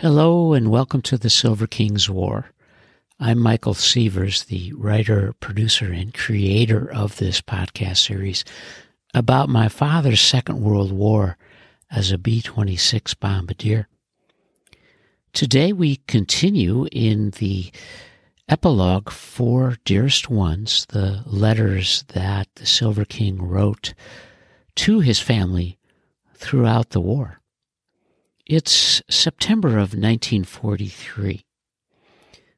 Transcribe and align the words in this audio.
Hello 0.00 0.54
and 0.54 0.70
welcome 0.70 1.02
to 1.02 1.18
the 1.18 1.28
Silver 1.28 1.66
Kings 1.66 2.08
War. 2.08 2.46
I'm 3.18 3.38
Michael 3.38 3.74
Sievers, 3.74 4.44
the 4.44 4.72
writer, 4.72 5.34
producer, 5.40 5.92
and 5.92 6.14
creator 6.14 6.90
of 6.90 7.18
this 7.18 7.42
podcast 7.42 7.98
series 7.98 8.42
about 9.12 9.50
my 9.50 9.68
father's 9.68 10.22
Second 10.22 10.62
World 10.62 10.90
War 10.90 11.36
as 11.90 12.10
a 12.10 12.16
B 12.16 12.40
26 12.40 13.12
bombardier. 13.12 13.88
Today 15.34 15.70
we 15.70 15.96
continue 16.08 16.86
in 16.90 17.32
the 17.32 17.70
epilogue 18.48 19.10
for 19.10 19.76
Dearest 19.84 20.30
Ones, 20.30 20.86
the 20.88 21.22
letters 21.26 22.04
that 22.14 22.48
the 22.54 22.64
Silver 22.64 23.04
King 23.04 23.42
wrote 23.42 23.92
to 24.76 25.00
his 25.00 25.20
family 25.20 25.78
throughout 26.32 26.88
the 26.88 27.00
war. 27.00 27.39
It's 28.46 29.02
September 29.08 29.68
of 29.68 29.94
1943. 29.94 31.44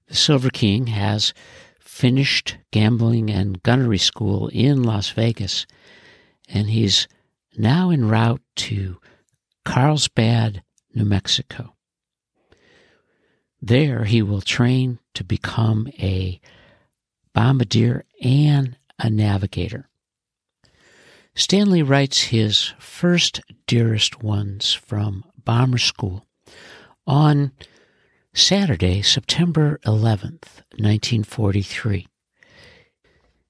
The 0.06 0.14
Silver 0.14 0.50
King 0.50 0.86
has 0.88 1.34
finished 1.80 2.56
gambling 2.70 3.30
and 3.30 3.62
gunnery 3.62 3.98
school 3.98 4.48
in 4.48 4.82
Las 4.84 5.10
Vegas, 5.10 5.66
and 6.48 6.70
he's 6.70 7.08
now 7.58 7.90
en 7.90 8.08
route 8.08 8.40
to 8.56 8.98
Carlsbad, 9.64 10.62
New 10.94 11.04
Mexico. 11.04 11.74
There 13.60 14.04
he 14.04 14.22
will 14.22 14.40
train 14.40 14.98
to 15.14 15.24
become 15.24 15.88
a 15.98 16.40
bombardier 17.34 18.04
and 18.22 18.76
a 18.98 19.10
navigator. 19.10 19.88
Stanley 21.34 21.82
writes 21.82 22.24
his 22.24 22.72
first 22.78 23.40
dearest 23.66 24.22
ones 24.22 24.74
from 24.74 25.24
Bomber 25.44 25.78
School 25.78 26.26
on 27.06 27.52
Saturday, 28.34 29.02
September 29.02 29.78
11th, 29.84 30.62
1943. 30.78 32.06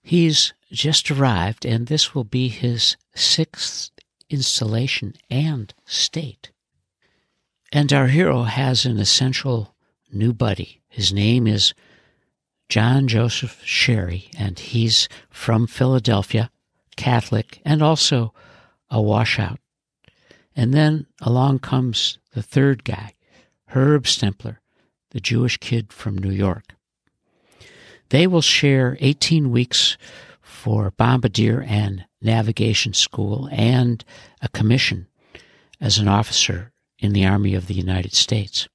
He's 0.02 0.52
just 0.72 1.10
arrived, 1.10 1.64
and 1.64 1.86
this 1.86 2.14
will 2.14 2.24
be 2.24 2.48
his 2.48 2.96
sixth 3.14 3.90
installation 4.28 5.14
and 5.30 5.72
state. 5.84 6.50
And 7.70 7.92
our 7.92 8.08
hero 8.08 8.42
has 8.42 8.84
an 8.84 8.98
essential 8.98 9.74
new 10.12 10.32
buddy. 10.32 10.82
His 10.88 11.12
name 11.12 11.46
is 11.46 11.74
John 12.68 13.06
Joseph 13.06 13.60
Sherry, 13.64 14.30
and 14.36 14.58
he's 14.58 15.08
from 15.30 15.66
Philadelphia, 15.66 16.50
Catholic, 16.96 17.60
and 17.64 17.82
also 17.82 18.34
a 18.90 19.00
washout. 19.00 19.58
And 20.54 20.74
then 20.74 21.06
along 21.20 21.60
comes 21.60 22.18
the 22.32 22.42
third 22.42 22.84
guy, 22.84 23.14
Herb 23.68 24.04
Stempler, 24.04 24.58
the 25.10 25.20
Jewish 25.20 25.56
kid 25.56 25.92
from 25.92 26.18
New 26.18 26.30
York. 26.30 26.74
They 28.10 28.26
will 28.26 28.42
share 28.42 28.98
18 29.00 29.50
weeks 29.50 29.96
for 30.40 30.90
bombardier 30.92 31.64
and 31.66 32.04
navigation 32.20 32.92
school 32.92 33.48
and 33.50 34.04
a 34.40 34.48
commission 34.48 35.08
as 35.80 35.98
an 35.98 36.08
officer 36.08 36.72
in 36.98 37.12
the 37.12 37.26
Army 37.26 37.54
of 37.54 37.66
the 37.66 37.74
United 37.74 38.14
States. 38.14 38.68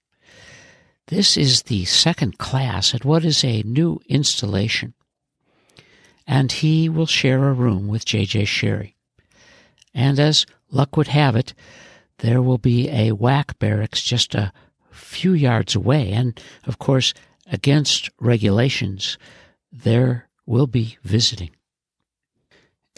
This 1.08 1.38
is 1.38 1.64
the 1.64 1.86
second 1.86 2.38
class 2.38 2.94
at 2.94 3.06
what 3.06 3.24
is 3.24 3.44
a 3.44 3.64
new 3.64 4.02
installation, 4.10 4.94
and 6.28 6.52
he 6.52 6.90
will 6.90 7.06
share 7.06 7.48
a 7.48 7.54
room 7.54 7.88
with 7.88 8.04
J.J. 8.04 8.44
Sherry. 8.44 8.97
And 9.98 10.20
as 10.20 10.46
luck 10.70 10.96
would 10.96 11.08
have 11.08 11.36
it, 11.36 11.56
there 12.20 12.40
will 12.40 12.60
be 12.60 12.88
a 12.88 13.14
WAC 13.14 13.58
barracks 13.58 14.04
just 14.04 14.36
a 14.36 14.54
few 14.92 15.34
yards 15.34 15.74
away. 15.74 16.12
And 16.12 16.40
of 16.68 16.78
course, 16.78 17.16
against 17.52 18.12
regulations, 18.20 19.18
there 19.72 20.30
will 20.46 20.68
be 20.68 21.00
visiting. 21.02 21.50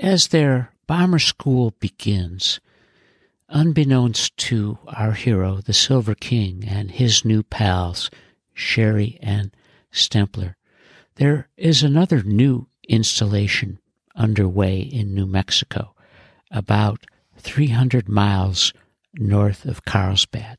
As 0.01 0.27
their 0.27 0.73
bomber 0.87 1.19
school 1.19 1.73
begins, 1.79 2.59
unbeknownst 3.47 4.35
to 4.35 4.77
our 4.87 5.13
hero, 5.13 5.61
the 5.61 5.73
Silver 5.73 6.15
King, 6.15 6.65
and 6.67 6.91
his 6.91 7.23
new 7.23 7.43
pals, 7.43 8.09
Sherry 8.53 9.17
and 9.21 9.55
Stempler, 9.89 10.55
there 11.15 11.47
is 11.55 11.81
another 11.81 12.23
new 12.23 12.67
installation 12.89 13.79
underway 14.17 14.79
in 14.79 15.13
New 15.13 15.25
Mexico, 15.25 15.95
about 16.51 17.05
300 17.37 18.09
miles 18.09 18.73
north 19.13 19.65
of 19.65 19.85
Carlsbad. 19.85 20.57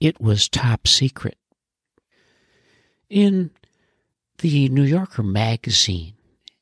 It 0.00 0.20
was 0.20 0.48
top 0.48 0.86
secret. 0.88 1.36
In 3.08 3.50
the 4.38 4.68
New 4.68 4.84
Yorker 4.84 5.22
magazine 5.22 6.14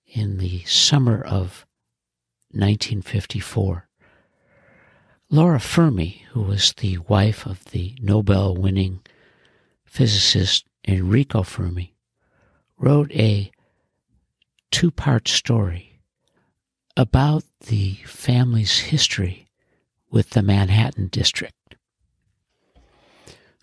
in 0.06 0.38
the 0.38 0.62
summer 0.64 1.22
of 1.22 1.66
1954, 2.50 3.88
Laura 5.30 5.60
Fermi, 5.60 6.24
who 6.32 6.40
was 6.40 6.72
the 6.78 6.98
wife 6.98 7.44
of 7.44 7.64
the 7.66 7.94
Nobel 8.00 8.54
winning 8.54 9.00
physicist 9.84 10.64
Enrico 10.86 11.42
Fermi, 11.42 11.94
wrote 12.78 13.12
a 13.12 13.50
two 14.70 14.90
part 14.90 15.28
story 15.28 15.87
about 16.98 17.44
the 17.68 17.94
family's 18.06 18.80
history 18.80 19.48
with 20.10 20.30
the 20.30 20.42
Manhattan 20.42 21.06
District. 21.06 21.76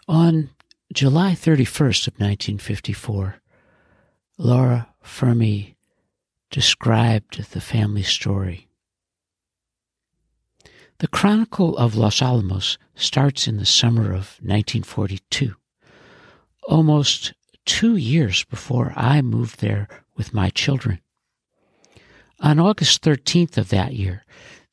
On 0.08 0.52
July 0.94 1.34
31st 1.34 2.08
of 2.08 2.14
1954, 2.14 3.42
Laura 4.38 4.88
Fermi 5.02 5.76
described 6.50 7.52
the 7.52 7.60
family 7.60 8.04
story. 8.04 8.70
The 11.00 11.10
Chronicle 11.10 11.78
of 11.78 11.96
Los 11.96 12.22
Alamos 12.22 12.78
starts 12.96 13.50
in 13.50 13.58
the 13.58 13.66
summer 13.66 14.14
of 14.14 14.40
1942, 14.42 15.56
almost 16.70 17.34
two 17.66 17.98
years 17.98 18.46
before 18.46 18.94
I 18.96 19.22
moved 19.22 19.60
there 19.60 19.90
with 20.16 20.34
my 20.34 20.50
children. 20.52 21.02
On 22.42 22.60
August 22.60 23.02
13th 23.02 23.58
of 23.58 23.70
that 23.70 23.94
year, 23.94 24.24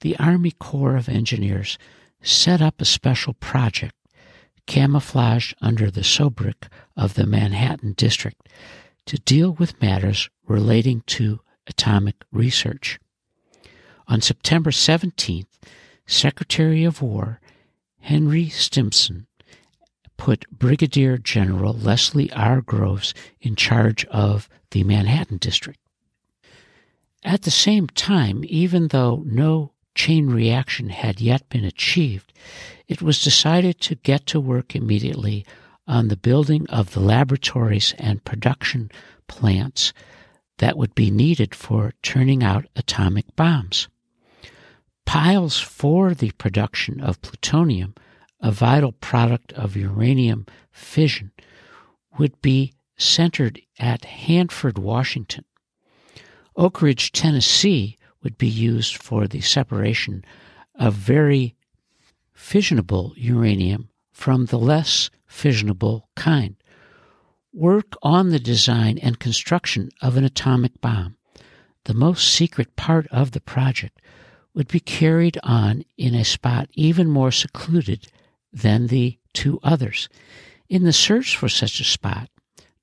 the 0.00 0.16
Army 0.18 0.50
Corps 0.50 0.96
of 0.96 1.08
Engineers 1.08 1.78
set 2.20 2.60
up 2.60 2.80
a 2.80 2.84
special 2.84 3.34
project 3.34 3.94
camouflaged 4.66 5.54
under 5.60 5.90
the 5.90 6.04
sobriquet 6.04 6.68
of 6.96 7.14
the 7.14 7.26
Manhattan 7.26 7.92
District 7.92 8.48
to 9.06 9.18
deal 9.18 9.52
with 9.52 9.80
matters 9.80 10.28
relating 10.46 11.02
to 11.06 11.40
atomic 11.66 12.16
research. 12.32 12.98
On 14.08 14.20
September 14.20 14.70
17th, 14.70 15.46
Secretary 16.06 16.84
of 16.84 17.00
War 17.00 17.40
Henry 18.00 18.48
Stimson 18.48 19.26
put 20.16 20.48
Brigadier 20.50 21.16
General 21.18 21.72
Leslie 21.72 22.32
R. 22.32 22.60
Groves 22.60 23.14
in 23.40 23.56
charge 23.56 24.04
of 24.06 24.48
the 24.72 24.82
Manhattan 24.84 25.38
District. 25.38 25.78
At 27.24 27.42
the 27.42 27.50
same 27.50 27.86
time, 27.86 28.42
even 28.48 28.88
though 28.88 29.22
no 29.26 29.72
chain 29.94 30.28
reaction 30.28 30.88
had 30.88 31.20
yet 31.20 31.48
been 31.48 31.64
achieved, 31.64 32.32
it 32.88 33.00
was 33.00 33.22
decided 33.22 33.80
to 33.82 33.94
get 33.94 34.26
to 34.26 34.40
work 34.40 34.74
immediately 34.74 35.46
on 35.86 36.08
the 36.08 36.16
building 36.16 36.66
of 36.68 36.92
the 36.92 37.00
laboratories 37.00 37.94
and 37.98 38.24
production 38.24 38.90
plants 39.28 39.92
that 40.58 40.76
would 40.76 40.94
be 40.94 41.10
needed 41.10 41.54
for 41.54 41.92
turning 42.02 42.42
out 42.42 42.66
atomic 42.76 43.34
bombs. 43.36 43.88
Piles 45.04 45.58
for 45.58 46.14
the 46.14 46.30
production 46.32 47.00
of 47.00 47.20
plutonium, 47.22 47.94
a 48.40 48.50
vital 48.50 48.92
product 48.92 49.52
of 49.52 49.76
uranium 49.76 50.46
fission, 50.70 51.32
would 52.18 52.40
be 52.42 52.72
centered 52.96 53.60
at 53.78 54.04
Hanford, 54.04 54.78
Washington. 54.78 55.44
Oak 56.56 56.82
Ridge, 56.82 57.12
Tennessee 57.12 57.98
would 58.22 58.36
be 58.38 58.48
used 58.48 58.96
for 58.96 59.26
the 59.26 59.40
separation 59.40 60.24
of 60.74 60.94
very 60.94 61.54
fissionable 62.36 63.12
uranium 63.16 63.88
from 64.12 64.46
the 64.46 64.58
less 64.58 65.10
fissionable 65.28 66.02
kind. 66.14 66.56
Work 67.52 67.94
on 68.02 68.30
the 68.30 68.38
design 68.38 68.98
and 68.98 69.18
construction 69.18 69.90
of 70.00 70.16
an 70.16 70.24
atomic 70.24 70.80
bomb, 70.80 71.16
the 71.84 71.94
most 71.94 72.28
secret 72.32 72.76
part 72.76 73.06
of 73.08 73.32
the 73.32 73.40
project, 73.40 74.00
would 74.54 74.68
be 74.68 74.80
carried 74.80 75.38
on 75.42 75.84
in 75.96 76.14
a 76.14 76.24
spot 76.24 76.68
even 76.74 77.08
more 77.08 77.32
secluded 77.32 78.08
than 78.52 78.88
the 78.88 79.18
two 79.32 79.58
others. 79.62 80.08
In 80.68 80.84
the 80.84 80.92
search 80.92 81.36
for 81.36 81.48
such 81.48 81.80
a 81.80 81.84
spot, 81.84 82.28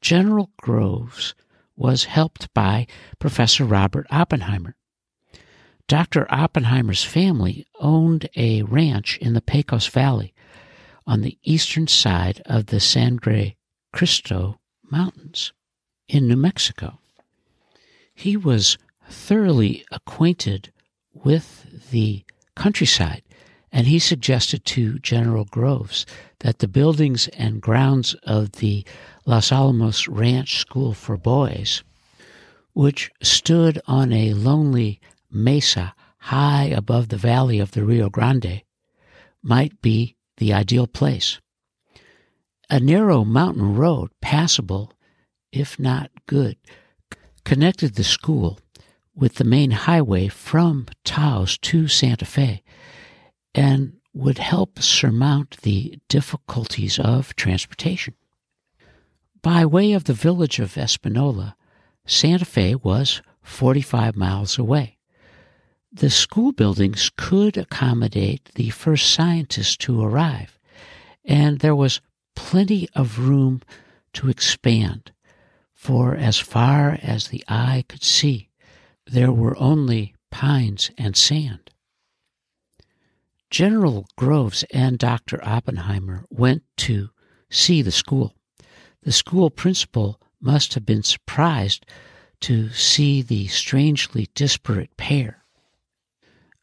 General 0.01 0.49
Groves 0.57 1.35
was 1.79 2.03
helped 2.03 2.53
by 2.53 2.85
Professor 3.17 3.63
Robert 3.63 4.05
Oppenheimer, 4.11 4.75
Dr. 5.87 6.31
Oppenheimer's 6.31 7.03
family 7.03 7.65
owned 7.79 8.29
a 8.35 8.61
ranch 8.63 9.17
in 9.17 9.33
the 9.33 9.41
Pecos 9.41 9.87
Valley, 9.87 10.35
on 11.07 11.21
the 11.21 11.39
eastern 11.43 11.87
side 11.87 12.41
of 12.45 12.67
the 12.67 12.79
Sangre 12.79 13.57
Cristo 13.91 14.59
Mountains 14.91 15.53
in 16.07 16.27
New 16.27 16.35
Mexico. 16.35 16.99
He 18.13 18.37
was 18.37 18.77
thoroughly 19.09 19.85
acquainted 19.91 20.71
with 21.13 21.89
the 21.89 22.23
countryside, 22.55 23.23
and 23.71 23.87
he 23.87 23.99
suggested 23.99 24.65
to 24.65 24.99
General 24.99 25.45
Groves 25.45 26.05
that 26.39 26.59
the 26.59 26.67
buildings 26.67 27.27
and 27.29 27.61
grounds 27.61 28.15
of 28.23 28.53
the 28.53 28.85
Los 29.25 29.51
Alamos 29.51 30.07
Ranch 30.07 30.57
School 30.57 30.93
for 30.93 31.17
Boys, 31.17 31.83
which 32.73 33.11
stood 33.21 33.81
on 33.85 34.11
a 34.11 34.33
lonely 34.33 34.99
mesa 35.31 35.93
high 36.17 36.65
above 36.65 37.09
the 37.09 37.17
valley 37.17 37.59
of 37.59 37.71
the 37.71 37.83
Rio 37.83 38.09
Grande, 38.09 38.63
might 39.41 39.81
be 39.81 40.15
the 40.37 40.53
ideal 40.53 40.87
place. 40.87 41.39
A 42.69 42.79
narrow 42.79 43.23
mountain 43.23 43.75
road, 43.75 44.09
passable, 44.21 44.93
if 45.51 45.79
not 45.79 46.11
good, 46.27 46.57
connected 47.43 47.95
the 47.95 48.03
school 48.03 48.59
with 49.15 49.35
the 49.35 49.43
main 49.43 49.71
highway 49.71 50.27
from 50.27 50.85
Taos 51.03 51.57
to 51.59 51.87
Santa 51.87 52.25
Fe 52.25 52.63
and 53.53 53.93
would 54.13 54.37
help 54.37 54.79
surmount 54.81 55.57
the 55.61 55.99
difficulties 56.07 56.99
of 56.99 57.35
transportation. 57.35 58.13
By 59.41 59.65
way 59.65 59.93
of 59.93 60.03
the 60.05 60.13
village 60.13 60.59
of 60.59 60.77
Espanola, 60.77 61.55
Santa 62.05 62.45
Fe 62.45 62.75
was 62.75 63.21
45 63.41 64.15
miles 64.15 64.57
away. 64.57 64.97
The 65.91 66.09
school 66.09 66.51
buildings 66.51 67.09
could 67.17 67.57
accommodate 67.57 68.51
the 68.55 68.69
first 68.69 69.11
scientists 69.11 69.77
to 69.77 70.03
arrive, 70.03 70.59
and 71.25 71.59
there 71.59 71.75
was 71.75 72.01
plenty 72.35 72.87
of 72.93 73.19
room 73.19 73.61
to 74.13 74.29
expand, 74.29 75.11
for 75.73 76.15
as 76.15 76.37
far 76.37 76.99
as 77.01 77.27
the 77.27 77.43
eye 77.47 77.85
could 77.87 78.03
see, 78.03 78.49
there 79.05 79.31
were 79.31 79.57
only 79.57 80.13
pines 80.29 80.91
and 80.97 81.15
sand. 81.15 81.71
General 83.49 84.07
Groves 84.15 84.63
and 84.71 84.99
Dr. 84.99 85.43
Oppenheimer 85.43 86.25
went 86.29 86.63
to 86.77 87.09
see 87.49 87.81
the 87.81 87.91
school. 87.91 88.35
The 89.01 89.11
school 89.11 89.49
principal 89.49 90.21
must 90.39 90.75
have 90.75 90.85
been 90.85 91.03
surprised 91.03 91.85
to 92.41 92.69
see 92.69 93.21
the 93.21 93.47
strangely 93.47 94.29
disparate 94.35 94.95
pair. 94.97 95.43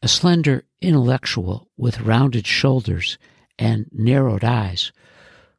A 0.01 0.07
slender 0.07 0.63
intellectual 0.81 1.67
with 1.75 2.01
rounded 2.01 2.47
shoulders 2.47 3.17
and 3.59 3.89
narrowed 3.91 4.43
eyes, 4.43 4.91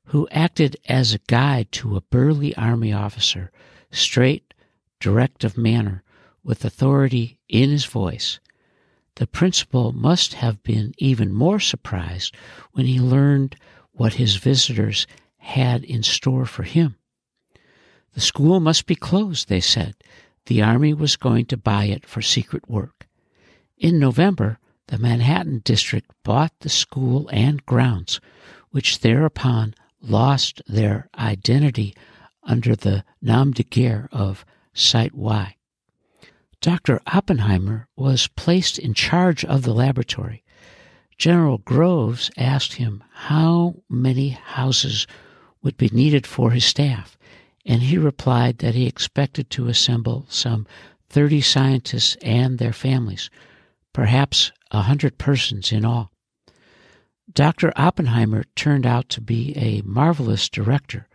who 0.06 0.28
acted 0.30 0.76
as 0.88 1.12
a 1.12 1.20
guide 1.26 1.70
to 1.72 1.96
a 1.96 2.00
burly 2.00 2.56
army 2.56 2.92
officer, 2.92 3.52
straight, 3.90 4.54
direct 4.98 5.44
of 5.44 5.58
manner, 5.58 6.02
with 6.42 6.64
authority 6.64 7.38
in 7.48 7.68
his 7.70 7.84
voice. 7.84 8.40
The 9.18 9.26
principal 9.26 9.90
must 9.92 10.34
have 10.34 10.62
been 10.62 10.94
even 10.96 11.34
more 11.34 11.58
surprised 11.58 12.36
when 12.70 12.86
he 12.86 13.00
learned 13.00 13.56
what 13.90 14.14
his 14.14 14.36
visitors 14.36 15.08
had 15.38 15.82
in 15.82 16.04
store 16.04 16.46
for 16.46 16.62
him. 16.62 16.94
The 18.14 18.20
school 18.20 18.60
must 18.60 18.86
be 18.86 18.94
closed, 18.94 19.48
they 19.48 19.58
said. 19.58 19.96
The 20.46 20.62
Army 20.62 20.94
was 20.94 21.16
going 21.16 21.46
to 21.46 21.56
buy 21.56 21.86
it 21.86 22.06
for 22.06 22.22
secret 22.22 22.70
work. 22.70 23.08
In 23.76 23.98
November, 23.98 24.60
the 24.86 24.98
Manhattan 24.98 25.62
District 25.64 26.08
bought 26.22 26.52
the 26.60 26.68
school 26.68 27.28
and 27.32 27.66
grounds, 27.66 28.20
which 28.70 29.00
thereupon 29.00 29.74
lost 30.00 30.62
their 30.68 31.08
identity 31.18 31.92
under 32.44 32.76
the 32.76 33.04
nom 33.20 33.50
de 33.50 33.64
guerre 33.64 34.08
of 34.12 34.46
Site 34.74 35.16
Y. 35.16 35.56
Dr. 36.60 37.00
Oppenheimer 37.06 37.88
was 37.96 38.28
placed 38.28 38.78
in 38.78 38.92
charge 38.92 39.44
of 39.44 39.62
the 39.62 39.72
laboratory. 39.72 40.42
General 41.16 41.58
Groves 41.58 42.30
asked 42.36 42.74
him 42.74 43.02
how 43.12 43.82
many 43.88 44.30
houses 44.30 45.06
would 45.62 45.76
be 45.76 45.88
needed 45.92 46.26
for 46.26 46.50
his 46.50 46.64
staff, 46.64 47.16
and 47.64 47.82
he 47.82 47.98
replied 47.98 48.58
that 48.58 48.74
he 48.74 48.86
expected 48.86 49.50
to 49.50 49.68
assemble 49.68 50.26
some 50.28 50.66
30 51.10 51.40
scientists 51.40 52.16
and 52.22 52.58
their 52.58 52.72
families, 52.72 53.30
perhaps 53.92 54.52
a 54.70 54.82
hundred 54.82 55.18
persons 55.18 55.72
in 55.72 55.84
all. 55.84 56.12
Dr. 57.32 57.72
Oppenheimer 57.76 58.44
turned 58.56 58.86
out 58.86 59.08
to 59.10 59.20
be 59.20 59.56
a 59.56 59.82
marvelous 59.82 60.48
director, 60.48 61.08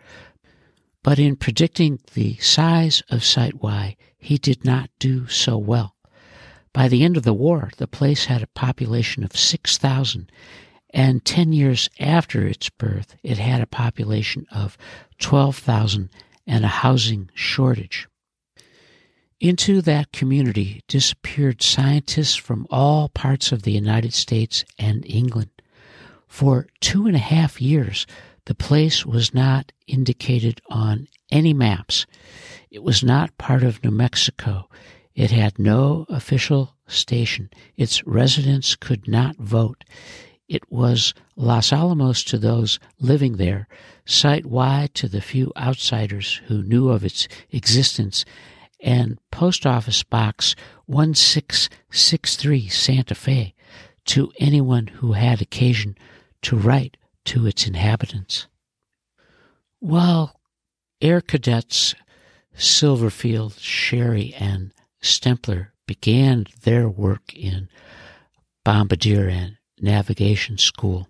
but 1.01 1.19
in 1.19 1.35
predicting 1.35 1.99
the 2.13 2.37
size 2.37 3.03
of 3.09 3.23
Site 3.23 3.61
Y, 3.61 3.95
he 4.23 4.37
did 4.37 4.63
not 4.63 4.89
do 4.99 5.27
so 5.27 5.57
well. 5.57 5.95
By 6.73 6.87
the 6.87 7.03
end 7.03 7.17
of 7.17 7.23
the 7.23 7.33
war, 7.33 7.71
the 7.77 7.87
place 7.87 8.25
had 8.25 8.41
a 8.41 8.47
population 8.47 9.23
of 9.23 9.37
6,000, 9.37 10.31
and 10.91 11.25
10 11.25 11.53
years 11.53 11.89
after 11.99 12.47
its 12.47 12.69
birth, 12.69 13.15
it 13.23 13.37
had 13.37 13.61
a 13.61 13.67
population 13.67 14.47
of 14.51 14.77
12,000 15.19 16.09
and 16.47 16.65
a 16.65 16.69
housing 16.69 17.29
shortage. 17.33 18.07
Into 19.39 19.81
that 19.81 20.11
community 20.11 20.83
disappeared 20.87 21.61
scientists 21.61 22.35
from 22.35 22.65
all 22.69 23.09
parts 23.09 23.51
of 23.51 23.63
the 23.63 23.71
United 23.71 24.13
States 24.13 24.63
and 24.79 25.05
England. 25.05 25.49
For 26.27 26.67
two 26.79 27.07
and 27.07 27.15
a 27.15 27.19
half 27.19 27.61
years, 27.61 28.07
the 28.45 28.55
place 28.55 29.05
was 29.05 29.33
not 29.33 29.71
indicated 29.87 30.61
on 30.69 31.07
any 31.33 31.53
maps. 31.53 32.06
It 32.69 32.83
was 32.83 33.03
not 33.03 33.38
part 33.38 33.63
of 33.63 33.83
New 33.83 33.91
Mexico. 33.91 34.69
It 35.15 35.31
had 35.31 35.59
no 35.59 36.06
official 36.07 36.75
station. 36.88 37.50
Its 37.75 38.06
residents 38.06 38.75
could 38.75 39.07
not 39.07 39.35
vote. 39.38 39.83
It 40.47 40.71
was 40.71 41.13
Los 41.35 41.74
Alamos 41.74 42.24
to 42.25 42.38
those 42.38 42.80
living 43.00 43.38
there, 43.38 43.68
Site 44.06 44.45
Y 44.45 44.89
to 44.94 45.07
the 45.07 45.21
few 45.21 45.51
outsiders 45.57 46.41
who 46.47 46.63
knew 46.63 46.89
of 46.89 47.03
its 47.03 47.27
existence, 47.51 48.25
and 48.79 49.18
Post 49.31 49.65
Office 49.65 50.03
Box 50.03 50.56
1663 50.86 52.68
Santa 52.68 53.15
Fe 53.15 53.56
to 54.06 54.31
anyone 54.38 54.88
who 54.88 55.13
had 55.13 55.41
occasion 55.41 55.97
to 56.44 56.57
write 56.57 56.97
to 57.25 57.47
its 57.47 57.65
inhabitants. 57.65 58.47
While 59.79 60.39
Air 61.03 61.19
Cadets 61.19 61.93
Silverfield, 62.57 63.60
Sherry, 63.60 64.33
and 64.39 64.72
Stempler 65.01 65.67
began 65.86 66.45
their 66.63 66.88
work 66.88 67.33
in 67.33 67.67
bombardier 68.63 69.27
and 69.27 69.57
navigation 69.81 70.57
school, 70.57 71.10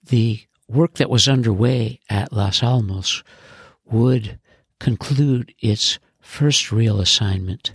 the 0.00 0.44
work 0.68 0.94
that 0.94 1.10
was 1.10 1.26
underway 1.26 1.98
at 2.08 2.32
Los 2.32 2.62
Alamos 2.62 3.24
would 3.84 4.38
conclude 4.78 5.52
its 5.58 5.98
first 6.20 6.70
real 6.70 7.00
assignment 7.00 7.74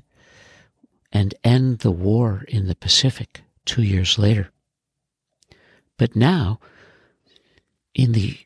and 1.11 1.35
end 1.43 1.79
the 1.79 1.91
war 1.91 2.45
in 2.47 2.67
the 2.67 2.75
Pacific 2.75 3.41
two 3.65 3.83
years 3.83 4.17
later. 4.17 4.51
But 5.97 6.15
now, 6.15 6.61
in 7.93 8.13
the 8.13 8.37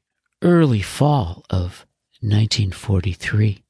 early 0.42 0.82
fall 0.82 1.46
of 1.51 1.86
1943, 2.24 3.63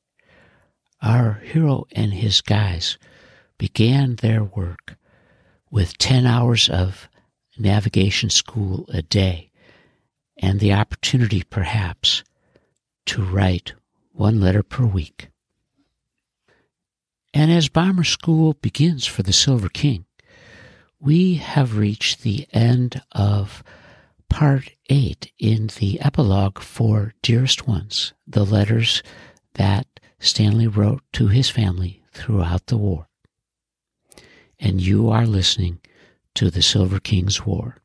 our 1.01 1.41
hero 1.43 1.88
and 1.91 2.13
his 2.13 2.39
guys 2.39 3.00
began 3.57 4.15
their 4.17 4.43
work 4.43 4.95
with 5.72 5.98
10 5.98 6.27
hours 6.27 6.69
of 6.69 7.10
navigation 7.57 8.29
school 8.29 8.86
a 8.93 9.01
day 9.01 9.50
and 10.38 10.60
the 10.60 10.72
opportunity, 10.72 11.41
perhaps, 11.41 12.24
to 13.07 13.24
write 13.24 13.74
one 14.12 14.39
letter 14.39 14.62
per 14.62 14.86
week. 14.86 15.29
And 17.33 17.51
as 17.51 17.69
bomber 17.69 18.03
school 18.03 18.53
begins 18.62 19.07
for 19.07 19.24
the 19.24 19.33
Silver 19.33 19.69
King, 19.69 20.05
we 21.00 21.36
have 21.36 21.75
reached 21.77 22.22
the 22.22 22.48
end 22.53 23.01
of 23.13 23.63
part 24.33 24.71
eight 24.89 25.31
in 25.37 25.69
the 25.77 26.01
epilogue 26.01 26.57
for 26.57 27.13
Dearest 27.21 27.67
Ones, 27.67 28.13
the 28.25 28.43
letters 28.43 29.03
that 29.53 29.85
Stanley 30.17 30.65
wrote 30.65 31.03
to 31.13 31.27
his 31.27 31.51
family 31.51 32.01
throughout 32.11 32.65
the 32.65 32.77
war. 32.77 33.07
And 34.59 34.81
you 34.81 35.11
are 35.11 35.27
listening 35.27 35.81
to 36.33 36.49
the 36.49 36.63
Silver 36.63 36.99
King's 36.99 37.45
War. 37.45 37.82